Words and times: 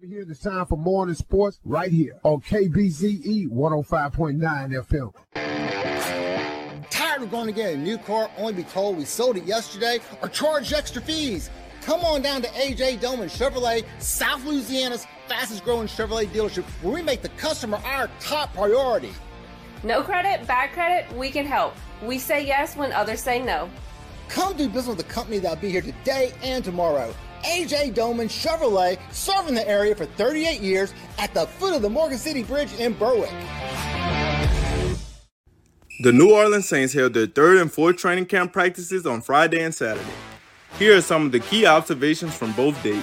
Here, 0.00 0.24
it's 0.28 0.38
time 0.38 0.64
for 0.64 0.78
morning 0.78 1.16
sports 1.16 1.58
right 1.64 1.90
here 1.90 2.20
on 2.22 2.40
KBZE 2.40 3.48
105.9 3.48 5.12
FM. 5.34 6.88
Tired 6.88 7.22
of 7.22 7.30
going 7.32 7.46
to 7.46 7.52
get 7.52 7.74
a 7.74 7.76
new 7.76 7.98
car 7.98 8.30
only 8.38 8.52
be 8.52 8.62
told 8.62 8.96
we 8.96 9.04
sold 9.04 9.36
it 9.36 9.44
yesterday 9.44 9.98
or 10.22 10.28
charged 10.28 10.72
extra 10.72 11.02
fees? 11.02 11.50
Come 11.82 12.02
on 12.02 12.22
down 12.22 12.42
to 12.42 12.48
AJ 12.50 13.00
Doman 13.00 13.28
Chevrolet, 13.28 13.84
South 13.98 14.44
Louisiana's 14.44 15.04
fastest 15.26 15.64
growing 15.64 15.88
Chevrolet 15.88 16.28
dealership, 16.28 16.62
where 16.80 16.94
we 16.94 17.02
make 17.02 17.22
the 17.22 17.30
customer 17.30 17.78
our 17.84 18.08
top 18.20 18.54
priority. 18.54 19.10
No 19.82 20.04
credit, 20.04 20.46
bad 20.46 20.70
credit, 20.74 21.12
we 21.16 21.28
can 21.30 21.44
help. 21.44 21.74
We 22.04 22.20
say 22.20 22.46
yes 22.46 22.76
when 22.76 22.92
others 22.92 23.20
say 23.20 23.42
no. 23.42 23.68
Come 24.28 24.56
do 24.56 24.68
business 24.68 24.96
with 24.96 25.00
a 25.00 25.08
company 25.08 25.38
that'll 25.38 25.60
be 25.60 25.70
here 25.70 25.82
today 25.82 26.32
and 26.42 26.64
tomorrow. 26.64 27.14
AJ 27.44 27.94
Doman 27.94 28.28
Chevrolet, 28.28 28.98
serving 29.12 29.54
the 29.54 29.66
area 29.66 29.94
for 29.94 30.06
38 30.06 30.60
years 30.60 30.92
at 31.18 31.32
the 31.34 31.46
foot 31.46 31.74
of 31.74 31.82
the 31.82 31.88
Morgan 31.90 32.18
City 32.18 32.42
Bridge 32.42 32.72
in 32.74 32.92
Berwick. 32.92 33.32
The 36.00 36.12
New 36.12 36.32
Orleans 36.32 36.68
Saints 36.68 36.92
held 36.92 37.14
their 37.14 37.26
third 37.26 37.58
and 37.58 37.72
fourth 37.72 37.96
training 37.96 38.26
camp 38.26 38.52
practices 38.52 39.06
on 39.06 39.20
Friday 39.20 39.62
and 39.62 39.74
Saturday. 39.74 40.06
Here 40.78 40.96
are 40.96 41.00
some 41.00 41.26
of 41.26 41.32
the 41.32 41.40
key 41.40 41.66
observations 41.66 42.36
from 42.36 42.52
both 42.52 42.80
days. 42.82 43.02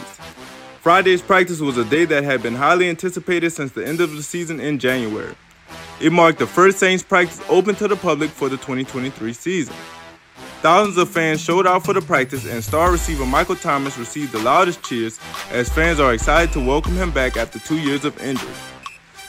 Friday's 0.81 1.21
practice 1.21 1.59
was 1.59 1.77
a 1.77 1.85
day 1.85 2.05
that 2.05 2.23
had 2.23 2.43
been 2.43 2.55
highly 2.55 2.87
anticipated 2.87 3.49
since 3.49 3.71
the 3.71 3.85
end 3.85 3.99
of 3.99 4.11
the 4.11 4.21
season 4.21 4.59
in 4.59 4.77
January. 4.77 5.35
It 5.99 6.11
marked 6.11 6.39
the 6.39 6.47
first 6.47 6.77
Saints 6.77 7.03
practice 7.03 7.41
open 7.49 7.75
to 7.75 7.87
the 7.87 7.95
public 7.95 8.29
for 8.29 8.49
the 8.49 8.57
2023 8.57 9.33
season. 9.33 9.75
Thousands 10.65 10.97
of 10.97 11.09
fans 11.09 11.41
showed 11.41 11.67
out 11.67 11.85
for 11.85 11.93
the 11.93 12.01
practice, 12.01 12.47
and 12.47 12.63
star 12.63 12.91
receiver 12.91 13.23
Michael 13.23 13.55
Thomas 13.55 13.99
received 13.99 14.31
the 14.31 14.39
loudest 14.39 14.81
cheers 14.81 15.19
as 15.51 15.69
fans 15.69 15.99
are 15.99 16.11
excited 16.11 16.51
to 16.53 16.59
welcome 16.59 16.95
him 16.95 17.11
back 17.11 17.37
after 17.37 17.59
two 17.59 17.77
years 17.77 18.03
of 18.03 18.19
injury. 18.19 18.51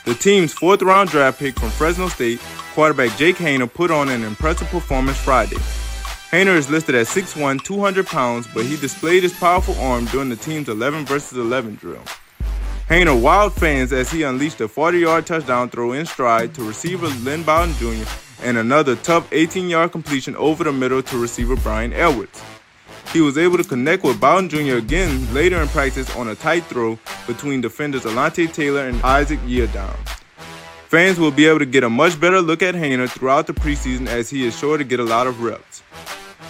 The 0.07 0.15
team's 0.15 0.55
fourth 0.55 0.81
round 0.81 1.11
draft 1.11 1.39
pick 1.39 1.61
from 1.61 1.69
Fresno 1.69 2.09
State, 2.09 2.41
quarterback 2.73 3.19
Jake 3.19 3.37
Haener, 3.37 3.71
put 3.71 3.91
on 3.91 4.09
an 4.09 4.25
impressive 4.25 4.69
performance 4.69 5.19
Friday. 5.19 5.57
Haener 6.31 6.57
is 6.57 6.71
listed 6.71 6.95
at 6.95 7.07
6'1, 7.07 7.63
200 7.63 8.07
pounds, 8.07 8.49
but 8.55 8.65
he 8.65 8.79
displayed 8.79 9.23
his 9.23 9.39
powerful 9.39 9.79
arm 9.79 10.07
during 10.07 10.31
the 10.31 10.37
team's 10.37 10.71
11 10.71 11.05
vs 11.05 11.37
11 11.37 11.75
drill. 11.75 12.03
Haener 12.89 13.21
wowed 13.21 13.53
fans 13.53 13.93
as 13.93 14.11
he 14.11 14.23
unleashed 14.23 14.63
a 14.63 14.69
40 14.69 15.01
yard 15.01 15.27
touchdown 15.27 15.69
throw 15.69 15.93
in 15.93 16.07
stride 16.07 16.55
to 16.55 16.67
receiver 16.67 17.09
Lynn 17.09 17.43
Bowden 17.43 17.75
Jr 17.75 18.11
and 18.43 18.59
another 18.59 18.97
tough 18.97 19.29
18 19.33 19.69
yard 19.69 19.93
completion 19.93 20.37
over 20.37 20.65
the 20.65 20.73
middle 20.73 21.03
to 21.03 21.19
receiver 21.19 21.57
Brian 21.57 21.93
Edwards. 21.93 22.43
He 23.13 23.21
was 23.21 23.39
able 23.39 23.57
to 23.57 23.65
connect 23.65 24.03
with 24.03 24.21
Bowden 24.21 24.49
Jr. 24.49 24.77
again 24.77 25.33
later 25.33 25.61
in 25.63 25.69
practice 25.69 26.15
on 26.17 26.29
a 26.29 26.35
tight 26.35 26.65
throw 26.65 26.99
between 27.27 27.61
defenders 27.61 28.03
Alontae 28.03 28.53
Taylor 28.53 28.87
and 28.87 29.01
Isaac 29.03 29.39
Yiadom. 29.41 29.97
Fans 30.89 31.19
will 31.19 31.31
be 31.31 31.47
able 31.47 31.59
to 31.59 31.67
get 31.67 31.83
a 31.83 31.91
much 31.91 32.21
better 32.21 32.41
look 32.41 32.63
at 32.63 32.75
Haener 32.75 33.09
throughout 33.09 33.47
the 33.47 33.53
preseason 33.53 34.07
as 34.07 34.31
he 34.31 34.47
is 34.47 34.59
sure 34.59 34.77
to 34.79 34.85
get 34.85 35.01
a 35.01 35.05
lot 35.05 35.27
of 35.27 35.43
reps. 35.43 35.83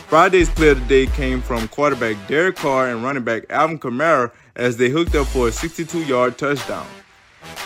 Friday's 0.09 0.49
play 0.51 0.69
of 0.69 0.81
the 0.81 0.87
day 0.87 1.13
came 1.13 1.41
from 1.41 1.67
quarterback 1.69 2.17
Derek 2.29 2.57
Carr 2.57 2.89
and 2.89 3.03
running 3.03 3.25
back 3.25 3.45
Alvin 3.51 3.79
Kamara 3.79 4.31
as 4.55 4.77
they 4.77 4.89
hooked 4.89 5.15
up 5.15 5.27
for 5.27 5.49
a 5.49 5.53
62 5.53 6.05
yard 6.05 6.39
touchdown. 6.39 6.87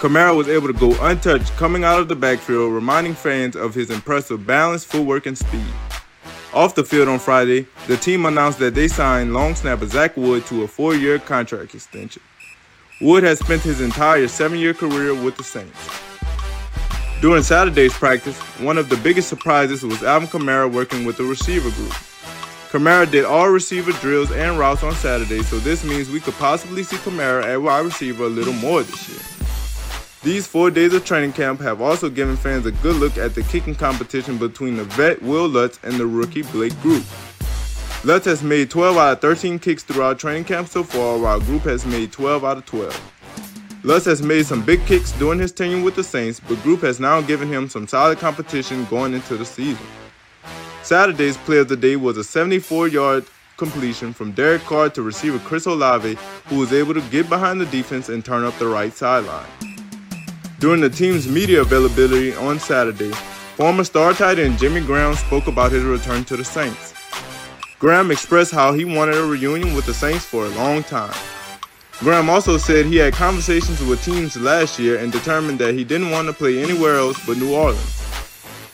Kamara 0.01 0.35
was 0.35 0.49
able 0.49 0.67
to 0.67 0.73
go 0.73 0.97
untouched 1.05 1.51
coming 1.57 1.85
out 1.85 2.01
of 2.01 2.09
the 2.09 2.17
backfield, 2.17 2.73
reminding 2.73 3.15
fans 3.15 3.55
of 3.55 3.75
his 3.75 3.91
impressive 3.91 4.47
balance, 4.47 4.85
footwork, 4.85 5.27
and 5.27 5.37
speed. 5.37 5.73
Off 6.53 6.75
the 6.75 6.83
field 6.83 7.09
on 7.09 7.19
Friday, 7.19 7.67
the 7.87 7.97
team 7.97 8.27
announced 8.27 8.59
that 8.59 8.75
they 8.75 8.89
signed 8.89 9.33
long 9.33 9.55
snapper 9.55 9.87
Zach 9.87 10.17
Wood 10.17 10.47
to 10.47 10.63
a 10.63 10.69
four 10.69 10.95
year 10.95 11.19
contract 11.19 11.75
extension. 11.75 12.23
Wood 13.01 13.23
has 13.23 13.39
spent 13.39 13.63
his 13.63 13.81
entire 13.81 14.27
seven 14.27 14.59
year 14.59 14.75
career 14.75 15.15
with 15.15 15.37
the 15.37 15.45
Saints. 15.45 15.79
During 17.21 17.43
Saturday's 17.43 17.93
practice, 17.93 18.39
one 18.59 18.79
of 18.79 18.89
the 18.89 18.97
biggest 18.97 19.29
surprises 19.29 19.83
was 19.83 20.03
Alvin 20.03 20.29
Kamara 20.29 20.73
working 20.73 21.05
with 21.05 21.19
the 21.19 21.25
receiver 21.25 21.71
group. 21.71 21.93
Kamara 22.71 23.11
did 23.11 23.25
all 23.25 23.49
receiver 23.49 23.93
drills 24.01 24.33
and 24.33 24.59
routes 24.59 24.83
on 24.83 24.95
Saturday, 24.95 25.43
so 25.43 25.59
this 25.59 25.85
means 25.85 26.09
we 26.09 26.21
could 26.21 26.35
possibly 26.35 26.83
see 26.83 26.97
Kamara 26.97 27.45
at 27.45 27.61
wide 27.61 27.85
receiver 27.85 28.25
a 28.25 28.29
little 28.29 28.55
more 28.55 28.83
this 28.83 29.09
year. 29.09 29.40
These 30.23 30.47
four 30.47 30.71
days 30.71 30.93
of 30.93 31.07
training 31.07 31.33
camp 31.33 31.61
have 31.61 31.81
also 31.81 32.11
given 32.11 32.37
fans 32.37 32.67
a 32.67 32.73
good 32.73 32.97
look 32.97 33.17
at 33.17 33.35
the 33.35 33.43
kicking 33.45 33.75
competition 33.75 34.37
between 34.37 34.77
the 34.77 34.85
vet 34.85 35.23
Will 35.23 35.49
Lutz 35.49 35.81
and 35.83 35.95
the 35.95 36.07
rookie 36.07 36.43
Blake 36.43 36.75
Grupe. 36.83 37.07
Lutz 38.05 38.27
has 38.27 38.43
made 38.43 38.71
12 38.71 38.99
out 38.99 39.13
of 39.15 39.21
13 39.23 39.59
kicks 39.59 39.83
throughout 39.83 40.19
training 40.19 40.45
camp 40.45 40.69
so 40.69 40.85
far, 40.85 41.17
while 41.17 41.41
Grupe 41.41 41.63
has 41.63 41.87
made 41.87 42.13
12 42.13 42.45
out 42.45 42.59
of 42.59 42.67
12. 42.67 43.81
Lutz 43.83 44.05
has 44.05 44.21
made 44.21 44.45
some 44.45 44.63
big 44.63 44.85
kicks 44.85 45.11
during 45.13 45.39
his 45.39 45.53
tenure 45.53 45.83
with 45.83 45.95
the 45.97 46.05
Saints, 46.05 46.39
but 46.39 46.59
Grupe 46.59 46.83
has 46.83 47.01
now 47.01 47.23
given 47.23 47.49
him 47.49 47.67
some 47.67 47.89
solid 47.89 48.19
competition 48.19 48.85
going 48.91 49.15
into 49.15 49.39
the 49.39 49.45
season. 49.47 49.87
Saturday's 50.83 51.39
play 51.39 51.59
of 51.59 51.69
the 51.69 51.77
day 51.77 51.97
was 51.97 52.19
a 52.19 52.25
74 52.25 52.89
yard 52.89 53.25
completion 53.57 54.13
from 54.13 54.33
Derek 54.33 54.63
Carr 54.65 54.91
to 54.91 55.01
receiver 55.01 55.39
Chris 55.39 55.65
Olave, 55.65 56.19
who 56.49 56.59
was 56.59 56.75
able 56.75 56.93
to 56.93 57.01
get 57.09 57.31
behind 57.31 57.59
the 57.59 57.67
defense 57.67 58.11
and 58.11 58.23
turn 58.23 58.45
up 58.45 58.59
the 58.59 58.67
right 58.67 58.93
sideline. 58.93 59.47
During 60.61 60.83
the 60.83 60.91
team's 60.91 61.27
media 61.27 61.63
availability 61.63 62.35
on 62.35 62.59
Saturday, 62.59 63.13
former 63.57 63.83
star 63.83 64.13
tight 64.13 64.39
end 64.39 64.59
Jimmy 64.59 64.83
Graham 64.83 65.15
spoke 65.15 65.47
about 65.47 65.73
his 65.73 65.85
return 65.85 66.23
to 66.27 66.37
the 66.37 66.45
Saints. 66.45 66.93
Graham 67.79 68.11
expressed 68.11 68.53
how 68.53 68.75
he 68.75 68.85
wanted 68.85 69.15
a 69.15 69.25
reunion 69.25 69.75
with 69.75 69.87
the 69.87 69.95
Saints 69.95 70.27
for 70.27 70.45
a 70.45 70.51
long 70.51 70.83
time. 70.83 71.15
Graham 72.01 72.29
also 72.29 72.59
said 72.59 72.85
he 72.85 72.97
had 72.97 73.15
conversations 73.15 73.83
with 73.83 74.05
teams 74.05 74.37
last 74.37 74.79
year 74.79 74.99
and 74.99 75.11
determined 75.11 75.59
that 75.61 75.73
he 75.73 75.83
didn't 75.83 76.11
want 76.11 76.29
to 76.29 76.35
play 76.35 76.63
anywhere 76.63 76.97
else 76.97 77.19
but 77.27 77.39
New 77.39 77.55
Orleans. 77.55 78.05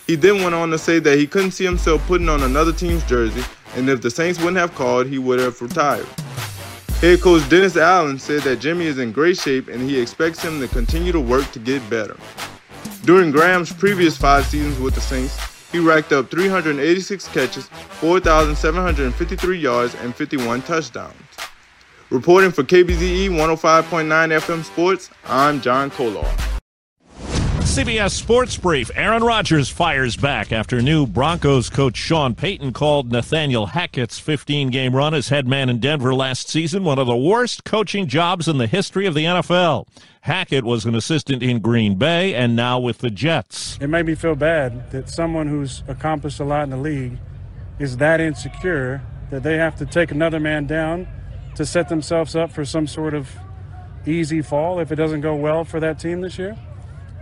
He 0.08 0.16
then 0.16 0.42
went 0.42 0.56
on 0.56 0.70
to 0.70 0.78
say 0.78 0.98
that 0.98 1.16
he 1.16 1.28
couldn't 1.28 1.52
see 1.52 1.64
himself 1.64 2.04
putting 2.08 2.28
on 2.28 2.42
another 2.42 2.72
team's 2.72 3.04
jersey, 3.04 3.44
and 3.76 3.88
if 3.88 4.02
the 4.02 4.10
Saints 4.10 4.40
wouldn't 4.40 4.56
have 4.56 4.74
called, 4.74 5.06
he 5.06 5.20
would 5.20 5.38
have 5.38 5.62
retired. 5.62 6.08
Head 7.00 7.20
coach 7.20 7.46
Dennis 7.50 7.76
Allen 7.76 8.18
said 8.18 8.40
that 8.42 8.56
Jimmy 8.58 8.86
is 8.86 8.98
in 8.98 9.12
great 9.12 9.36
shape 9.36 9.68
and 9.68 9.82
he 9.82 10.00
expects 10.00 10.42
him 10.42 10.60
to 10.60 10.68
continue 10.68 11.12
to 11.12 11.20
work 11.20 11.50
to 11.52 11.58
get 11.58 11.88
better. 11.90 12.16
During 13.04 13.30
Graham's 13.30 13.70
previous 13.70 14.16
five 14.16 14.46
seasons 14.46 14.78
with 14.78 14.94
the 14.94 15.02
Saints, 15.02 15.38
he 15.70 15.78
racked 15.78 16.12
up 16.12 16.30
386 16.30 17.28
catches, 17.28 17.66
4,753 18.00 19.58
yards, 19.58 19.94
and 19.96 20.14
51 20.14 20.62
touchdowns. 20.62 21.14
Reporting 22.08 22.50
for 22.50 22.62
KBZE 22.62 23.28
105.9 23.28 24.40
FM 24.40 24.64
Sports, 24.64 25.10
I'm 25.26 25.60
John 25.60 25.90
Kolar. 25.90 26.45
CBS 27.76 28.12
Sports 28.12 28.56
Brief. 28.56 28.90
Aaron 28.94 29.22
Rodgers 29.22 29.68
fires 29.68 30.16
back 30.16 30.50
after 30.50 30.80
new 30.80 31.06
Broncos 31.06 31.68
coach 31.68 31.98
Sean 31.98 32.34
Payton 32.34 32.72
called 32.72 33.12
Nathaniel 33.12 33.66
Hackett's 33.66 34.18
15 34.18 34.70
game 34.70 34.96
run 34.96 35.12
as 35.12 35.28
head 35.28 35.46
man 35.46 35.68
in 35.68 35.78
Denver 35.78 36.14
last 36.14 36.48
season 36.48 36.84
one 36.84 36.98
of 36.98 37.06
the 37.06 37.14
worst 37.14 37.64
coaching 37.64 38.06
jobs 38.06 38.48
in 38.48 38.56
the 38.56 38.66
history 38.66 39.04
of 39.04 39.12
the 39.12 39.26
NFL. 39.26 39.86
Hackett 40.22 40.64
was 40.64 40.86
an 40.86 40.94
assistant 40.94 41.42
in 41.42 41.58
Green 41.58 41.96
Bay 41.96 42.34
and 42.34 42.56
now 42.56 42.78
with 42.78 43.00
the 43.00 43.10
Jets. 43.10 43.76
It 43.78 43.88
made 43.88 44.06
me 44.06 44.14
feel 44.14 44.36
bad 44.36 44.90
that 44.92 45.10
someone 45.10 45.46
who's 45.46 45.82
accomplished 45.86 46.40
a 46.40 46.44
lot 46.44 46.62
in 46.62 46.70
the 46.70 46.78
league 46.78 47.18
is 47.78 47.98
that 47.98 48.22
insecure 48.22 49.02
that 49.28 49.42
they 49.42 49.58
have 49.58 49.76
to 49.76 49.84
take 49.84 50.10
another 50.10 50.40
man 50.40 50.66
down 50.66 51.06
to 51.56 51.66
set 51.66 51.90
themselves 51.90 52.34
up 52.34 52.50
for 52.50 52.64
some 52.64 52.86
sort 52.86 53.12
of 53.12 53.36
easy 54.06 54.40
fall 54.40 54.80
if 54.80 54.90
it 54.90 54.96
doesn't 54.96 55.20
go 55.20 55.34
well 55.34 55.62
for 55.62 55.78
that 55.78 55.98
team 55.98 56.22
this 56.22 56.38
year 56.38 56.56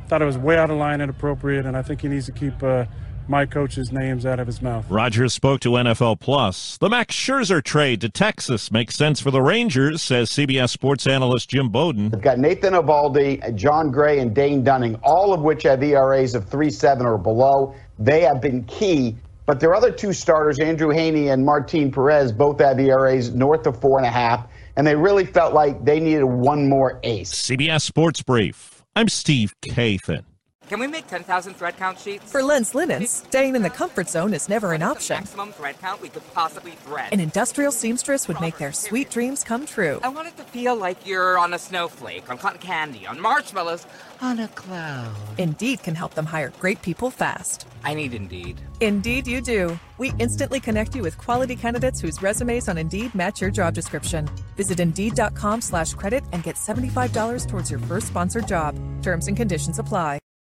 thought 0.09 0.23
it 0.23 0.27
was 0.27 0.39
way 0.39 0.57
out 0.57 0.71
of 0.71 0.77
line, 0.77 0.95
and 0.95 1.03
inappropriate, 1.05 1.67
and 1.67 1.77
I 1.77 1.83
think 1.83 2.01
he 2.01 2.09
needs 2.09 2.27
to 2.27 2.33
keep 2.33 2.63
uh, 2.63 2.87
my 3.29 3.47
coach's 3.47 3.91
names 3.91 4.27
out 4.27 4.39
of 4.39 4.47
his 4.47 4.61
mouth. 4.61 4.85
Rodgers 4.91 5.33
spoke 5.33 5.61
to 5.61 5.71
NFL 5.71 6.21
Plus. 6.21 6.77
The 6.79 6.91
Max 6.91 7.15
Scherzer 7.15 7.63
trade 7.63 8.01
to 8.03 8.09
Texas 8.09 8.71
makes 8.71 8.97
sense 8.97 9.21
for 9.21 9.31
the 9.31 9.41
Rangers, 9.41 10.03
says 10.03 10.31
CBS 10.31 10.71
sports 10.71 11.06
analyst 11.06 11.49
Jim 11.49 11.71
Bowden. 11.71 12.11
They've 12.11 12.21
got 12.21 12.39
Nathan 12.39 12.75
Eovaldi, 12.75 13.55
Jon 13.55 13.91
Gray, 13.91 14.19
and 14.19 14.35
Dane 14.35 14.62
Dunning, 14.62 14.97
all 15.03 15.33
of 15.33 15.41
which 15.41 15.62
have 15.62 15.83
ERAs 15.83 16.35
of 16.35 16.49
3.7 16.49 17.05
or 17.05 17.19
below. 17.19 17.75
They 17.99 18.21
have 18.23 18.41
been 18.41 18.65
key. 18.65 19.17
But 19.47 19.61
their 19.61 19.75
other 19.75 19.91
two 19.91 20.15
starters, 20.15 20.59
Andrew 20.59 20.89
Heaney 20.89 21.33
and 21.33 21.45
Martin 21.45 21.93
Perez, 21.93 22.33
both 22.33 22.61
have 22.61 22.81
ERAs 22.81 23.35
north 23.35 23.67
of 23.67 23.79
four 23.79 23.99
and 23.99 24.07
a 24.07 24.11
half, 24.11 24.47
and 24.77 24.87
they 24.87 24.97
really 24.97 25.27
felt 25.27 25.53
like 25.53 25.85
they 25.85 26.00
needed 26.00 26.25
one 26.25 26.69
more 26.69 26.99
ace. 27.03 27.31
CBS 27.31 27.83
Sports 27.83 28.23
Brief. 28.23 28.74
I'm 28.96 29.08
Steve 29.08 29.52
Kathan. 29.61 30.23
Can 30.69 30.81
we 30.81 30.87
make 30.87 31.06
10,000 31.08 31.55
thread 31.55 31.76
count 31.76 31.99
sheets? 31.99 32.32
For 32.32 32.43
Lens 32.43 32.75
Linens, 32.75 33.11
staying 33.11 33.55
in 33.55 33.61
the 33.61 33.69
comfort 33.69 34.08
zone 34.08 34.32
is 34.32 34.49
never 34.49 34.72
an 34.72 34.82
option. 34.82 35.16
Maximum 35.16 35.52
thread 35.52 35.78
count 35.78 36.00
we 36.00 36.08
could 36.08 36.22
possibly 36.32 36.72
thread. 36.72 37.12
An 37.12 37.20
industrial 37.20 37.70
seamstress 37.70 38.26
would 38.28 38.40
make 38.40 38.56
their 38.56 38.72
sweet 38.72 39.11
dreams 39.11 39.44
come 39.44 39.66
true. 39.66 40.00
I 40.02 40.08
want 40.08 40.28
it 40.28 40.37
to 40.38 40.43
feel 40.44 40.75
like 40.75 41.06
you're 41.06 41.38
on 41.38 41.52
a 41.52 41.58
snowflake, 41.58 42.31
on 42.31 42.38
cotton 42.38 42.61
candy, 42.61 43.06
on 43.06 43.20
marshmallows, 43.20 43.87
on 44.22 44.38
a 44.38 44.49
cloud. 44.49 45.14
Indeed 45.37 45.82
can 45.82 45.94
help 45.94 46.14
them 46.14 46.25
hire 46.25 46.50
great 46.58 46.81
people 46.81 47.11
fast. 47.11 47.69
I 47.82 47.93
need 47.93 48.14
Indeed. 48.14 48.62
Indeed, 48.81 49.26
you 49.26 49.43
do. 49.43 49.78
We 49.99 50.14
instantly 50.19 50.61
connect 50.61 50.94
you 50.96 51.02
with 51.02 51.19
quality 51.19 51.56
candidates 51.56 52.00
whose 52.00 52.22
resumes 52.22 52.69
on 52.69 52.78
Indeed 52.78 53.14
match 53.14 53.43
your 53.43 53.50
job 53.50 53.75
description. 53.75 54.31
Visit 54.56 54.81
Indeed.com 54.81 55.61
slash 55.61 55.93
credit 55.93 56.25
and 56.32 56.43
get 56.43 56.56
$75 56.56 57.46
towards 57.46 57.70
your 57.70 57.81
first 57.81 58.06
sponsored 58.06 58.49
job. 58.49 58.78
Terms 59.02 59.28
and 59.28 59.37
conditions 59.37 59.78
apply. 59.78 60.24